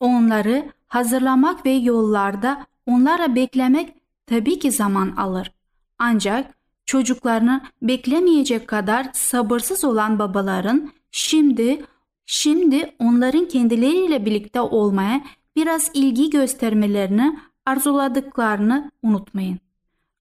Onları 0.00 0.72
hazırlamak 0.88 1.66
ve 1.66 1.70
yollarda 1.70 2.66
onlara 2.86 3.34
beklemek 3.34 3.94
tabii 4.26 4.58
ki 4.58 4.72
zaman 4.72 5.16
alır. 5.16 5.52
Ancak 5.98 6.58
çocuklarını 6.86 7.60
beklemeyecek 7.82 8.68
kadar 8.68 9.06
sabırsız 9.12 9.84
olan 9.84 10.18
babaların 10.18 10.92
şimdi 11.10 11.84
şimdi 12.26 12.94
onların 12.98 13.48
kendileriyle 13.48 14.26
birlikte 14.26 14.60
olmaya 14.60 15.24
biraz 15.56 15.90
ilgi 15.94 16.30
göstermelerini 16.30 17.38
arzuladıklarını 17.66 18.90
unutmayın. 19.02 19.58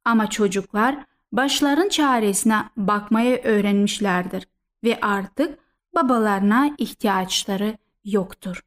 Ama 0.06 0.30
çocuklar 0.30 1.06
başların 1.32 1.89
çaresine 1.89 2.63
bakmayı 2.77 3.41
öğrenmişlerdir 3.43 4.47
ve 4.84 4.99
artık 5.01 5.60
babalarına 5.95 6.75
ihtiyaçları 6.77 7.77
yoktur. 8.06 8.66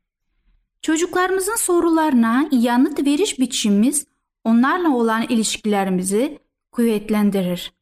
Çocuklarımızın 0.83 1.57
sorularına 1.57 2.49
yanıt 2.53 3.07
veriş 3.07 3.39
biçimimiz 3.39 4.07
onlarla 4.45 4.91
olan 4.91 5.23
ilişkilerimizi 5.23 6.39
kuvvetlendirir. 6.73 7.73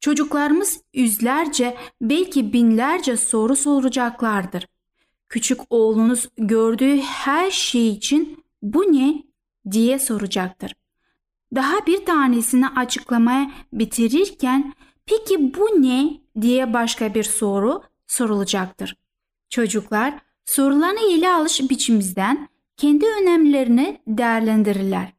Çocuklarımız 0.00 0.80
yüzlerce 0.94 1.76
belki 2.00 2.52
binlerce 2.52 3.16
soru 3.16 3.56
soracaklardır. 3.56 4.68
Küçük 5.28 5.60
oğlunuz 5.70 6.28
gördüğü 6.38 7.00
her 7.00 7.50
şey 7.50 7.88
için 7.88 8.44
bu 8.62 8.92
ne 8.92 9.22
diye 9.70 9.98
soracaktır. 9.98 10.72
Daha 11.54 11.86
bir 11.86 12.04
tanesini 12.04 12.68
açıklamaya 12.68 13.50
bitirirken 13.72 14.74
peki 15.06 15.54
bu 15.54 15.66
ne 15.82 16.20
diye 16.40 16.72
başka 16.72 17.14
bir 17.14 17.24
soru 17.24 17.82
sorulacaktır. 18.06 18.96
Çocuklar 19.50 20.14
sorularını 20.46 21.12
ele 21.12 21.28
alış 21.30 21.70
biçimimizden 21.70 22.48
kendi 22.76 23.06
önemlerini 23.22 24.00
değerlendirirler. 24.06 25.12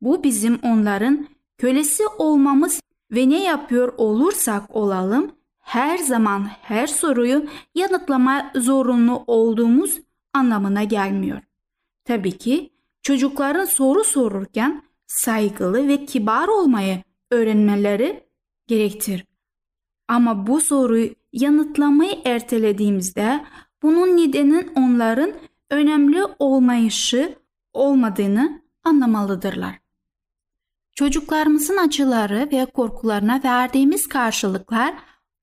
Bu 0.00 0.24
bizim 0.24 0.58
onların 0.62 1.26
kölesi 1.58 2.02
olmamız 2.18 2.80
ve 3.12 3.28
ne 3.28 3.44
yapıyor 3.44 3.92
olursak 3.96 4.76
olalım 4.76 5.32
her 5.58 5.98
zaman 5.98 6.48
her 6.62 6.86
soruyu 6.86 7.46
yanıtlama 7.74 8.52
zorunlu 8.54 9.24
olduğumuz 9.26 10.00
anlamına 10.32 10.84
gelmiyor. 10.84 11.42
Tabii 12.04 12.38
ki 12.38 12.70
çocukların 13.02 13.64
soru 13.64 14.04
sorurken 14.04 14.82
saygılı 15.06 15.88
ve 15.88 16.04
kibar 16.04 16.48
olmayı 16.48 17.02
öğrenmeleri 17.30 18.24
gerektir. 18.66 19.24
Ama 20.08 20.46
bu 20.46 20.60
soruyu 20.60 21.10
yanıtlamayı 21.32 22.18
ertelediğimizde 22.24 23.44
bunun 23.82 24.16
nedenin 24.16 24.72
onların 24.76 25.32
önemli 25.70 26.24
olmayışı 26.38 27.34
olmadığını 27.72 28.62
anlamalıdırlar. 28.84 29.78
Çocuklarımızın 30.94 31.76
acıları 31.76 32.48
ve 32.52 32.66
korkularına 32.66 33.40
verdiğimiz 33.44 34.06
karşılıklar 34.08 34.94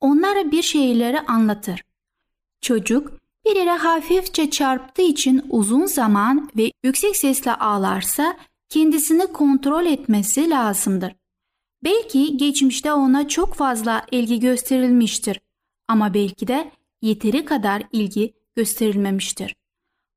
onlara 0.01 0.51
bir 0.51 0.61
şeyleri 0.61 1.19
anlatır. 1.19 1.83
Çocuk 2.61 3.11
bir 3.45 3.55
yere 3.55 3.71
hafifçe 3.71 4.49
çarptığı 4.49 5.01
için 5.01 5.45
uzun 5.49 5.85
zaman 5.85 6.49
ve 6.57 6.71
yüksek 6.83 7.17
sesle 7.17 7.53
ağlarsa 7.53 8.37
kendisini 8.69 9.27
kontrol 9.27 9.85
etmesi 9.85 10.49
lazımdır. 10.49 11.15
Belki 11.83 12.37
geçmişte 12.37 12.93
ona 12.93 13.27
çok 13.27 13.53
fazla 13.53 14.05
ilgi 14.11 14.39
gösterilmiştir 14.39 15.39
ama 15.87 16.13
belki 16.13 16.47
de 16.47 16.71
yeteri 17.01 17.45
kadar 17.45 17.83
ilgi 17.91 18.33
gösterilmemiştir. 18.55 19.55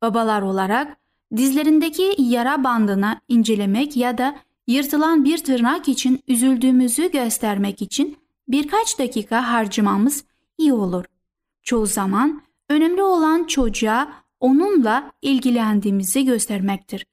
Babalar 0.03 0.43
olarak 0.43 0.97
dizlerindeki 1.37 2.14
yara 2.19 2.64
bandını 2.64 3.21
incelemek 3.29 3.97
ya 3.97 4.19
da 4.19 4.38
yırtılan 4.67 5.25
bir 5.25 5.38
tırnak 5.38 5.88
için 5.88 6.21
üzüldüğümüzü 6.29 7.11
göstermek 7.11 7.83
için 7.83 8.19
birkaç 8.49 8.99
dakika 8.99 9.53
harcamamız 9.53 10.25
iyi 10.59 10.73
olur. 10.73 11.05
Çoğu 11.62 11.87
zaman 11.87 12.43
önemli 12.69 13.03
olan 13.03 13.45
çocuğa 13.45 14.12
onunla 14.41 15.12
ilgilendiğimizi 15.23 16.25
göstermektir. 16.25 17.07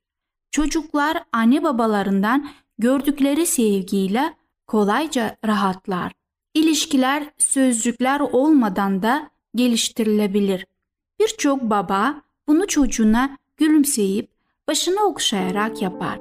Çocuklar 0.51 1.23
anne 1.32 1.63
babalarından 1.63 2.49
gördükleri 2.78 3.45
sevgiyle 3.45 4.34
kolayca 4.67 5.38
rahatlar. 5.45 6.12
İlişkiler 6.54 7.23
sözcükler 7.38 8.19
olmadan 8.19 9.01
da 9.01 9.30
geliştirilebilir. 9.56 10.65
Birçok 11.20 11.62
baba 11.62 12.15
bunu 12.48 12.68
çocuğuna 12.68 13.38
gülümseyip 13.58 14.30
başını 14.68 15.06
okşayarak 15.06 15.82
yapar. 15.82 16.20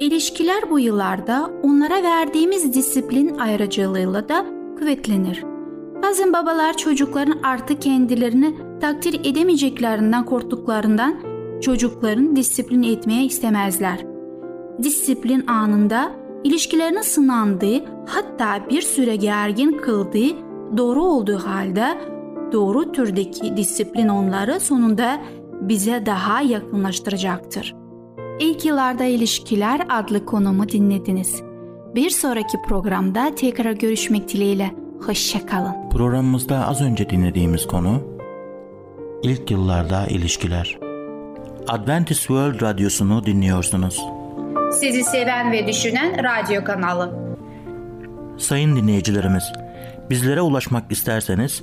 İlişkiler 0.00 0.70
bu 0.70 0.78
yıllarda 0.78 1.50
onlara 1.62 2.02
verdiğimiz 2.02 2.74
disiplin 2.74 3.38
ayrıcalığıyla 3.38 4.28
da 4.28 4.46
kuvvetlenir. 4.78 5.44
Bazen 6.02 6.32
babalar 6.32 6.76
çocukların 6.76 7.38
artık 7.42 7.82
kendilerini 7.82 8.54
takdir 8.80 9.20
edemeyeceklerinden 9.24 10.24
korktuklarından 10.24 11.16
çocukların 11.60 12.36
disiplin 12.36 12.82
etmeye 12.82 13.24
istemezler. 13.24 14.04
Disiplin 14.82 15.46
anında 15.46 16.12
ilişkilerinin 16.44 17.02
sınandığı 17.02 17.84
hatta 18.06 18.70
bir 18.70 18.82
süre 18.82 19.16
gergin 19.16 19.72
kıldığı 19.72 20.36
doğru 20.76 21.04
olduğu 21.04 21.38
halde 21.38 22.15
doğru 22.52 22.92
türdeki 22.92 23.56
disiplin 23.56 24.08
onları 24.08 24.60
sonunda 24.60 25.20
bize 25.60 26.06
daha 26.06 26.42
yakınlaştıracaktır. 26.42 27.74
İlk 28.40 28.64
yıllarda 28.64 29.04
ilişkiler 29.04 29.86
adlı 29.88 30.24
konumu 30.24 30.68
dinlediniz. 30.68 31.42
Bir 31.94 32.10
sonraki 32.10 32.62
programda 32.68 33.34
tekrar 33.34 33.72
görüşmek 33.72 34.28
dileğiyle. 34.28 34.70
Hoşçakalın. 35.06 35.90
Programımızda 35.90 36.68
az 36.68 36.82
önce 36.82 37.10
dinlediğimiz 37.10 37.66
konu 37.66 38.16
İlk 39.22 39.50
yıllarda 39.50 40.06
ilişkiler. 40.06 40.78
Adventist 41.68 42.20
World 42.20 42.62
Radyosu'nu 42.62 43.26
dinliyorsunuz. 43.26 44.06
Sizi 44.72 45.04
seven 45.04 45.52
ve 45.52 45.66
düşünen 45.66 46.24
radyo 46.24 46.64
kanalı. 46.64 47.36
Sayın 48.38 48.76
dinleyicilerimiz, 48.76 49.52
bizlere 50.10 50.40
ulaşmak 50.40 50.92
isterseniz 50.92 51.62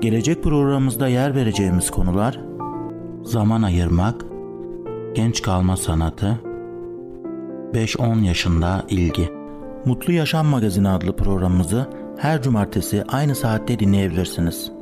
Gelecek 0.00 0.42
programımızda 0.42 1.08
yer 1.08 1.34
vereceğimiz 1.34 1.90
konular 1.90 2.40
zaman 3.22 3.62
ayırmak, 3.62 4.24
genç 5.14 5.42
kalma 5.42 5.76
sanatı, 5.76 6.40
5-10 7.74 8.24
yaşında 8.24 8.84
ilgi. 8.88 9.30
Mutlu 9.84 10.12
Yaşam 10.12 10.46
Magazini 10.46 10.88
adlı 10.88 11.16
programımızı 11.16 11.86
her 12.18 12.42
cumartesi 12.42 13.04
aynı 13.08 13.34
saatte 13.34 13.78
dinleyebilirsiniz. 13.78 14.72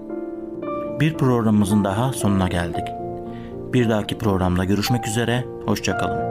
Bir 1.01 1.15
programımızın 1.15 1.85
daha 1.85 2.13
sonuna 2.13 2.49
geldik. 2.49 2.85
Bir 3.73 3.89
dahaki 3.89 4.19
programda 4.19 4.65
görüşmek 4.65 5.07
üzere, 5.09 5.45
hoşçakalın. 5.67 6.28